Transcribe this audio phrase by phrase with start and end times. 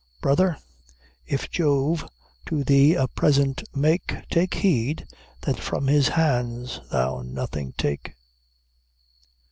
[0.19, 0.57] "Brother,
[1.27, 2.09] if Jove
[2.47, 5.05] to thee a present make, Take heed
[5.41, 8.15] that from his hands thou nothing take."